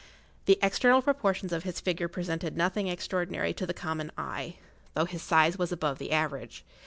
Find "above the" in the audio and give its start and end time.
5.71-6.11